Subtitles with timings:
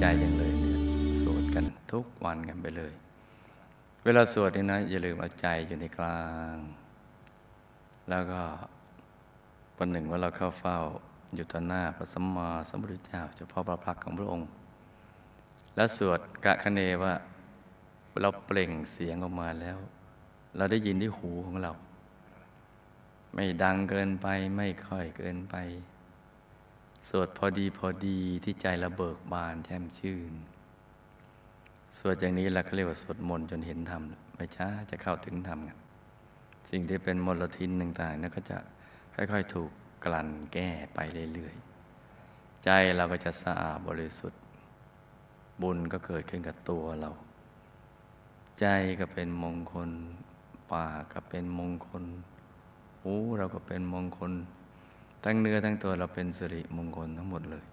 [0.00, 0.52] ใจอย่างเลย
[1.20, 2.92] สวดกันทุกวันกันไปเลย
[4.04, 6.22] เวลาสวดนี่นะอย่าลืมเอาใจอยู่ในกลา
[6.54, 6.56] ง
[8.10, 8.40] แล้วก็
[9.78, 10.78] วันหนึ่งว่าเราเข้าเฝ้า
[11.34, 14.48] อยู่ต่อหน้าพระสัมมาสัมพุทธเจ้าเฉพาะพระพักของพระองค์
[15.76, 17.14] และสวดกะคะเนว่า
[18.20, 19.78] เราเปล่งเสียงออกมาแล้ว
[20.56, 21.72] เราได้ยินที่หูของเรา
[23.34, 25.56] ไม่ดังเกินไปไม่ค่อยเกินไป
[27.08, 30.32] สวดพอดีพอดีที่ใจระเบิกบานแช่มชื่น
[31.98, 34.02] สวดอย่างนี้เราเขาเรียกว่าสวดมนต์จนเห็นธรรม
[34.36, 35.78] ไม่ช้าจะเข้าถึงธรรมกัน
[36.70, 38.58] สิ่งที่เป็นมลทินต่างๆนั่นก็จะ
[39.14, 39.70] ค่อยๆถูก
[40.04, 40.98] กลั่นแก้ไป
[41.34, 44.40] เรื่อยๆ ใจเราก็จะสะอาดบริสุทธิ์
[45.62, 47.10] บุญก็เกิดขึ้นกับตัวเรา
[48.60, 48.66] ใจ
[49.00, 49.90] ก็เป็นมงคล
[50.72, 52.04] ปากก็เป็นมงคล
[53.02, 54.32] หูเราก็เป็นมงคล
[55.24, 57.64] ทั้งเนื้อทั้งตัวเราเป็นสิริมงคลทั้งหมดเลย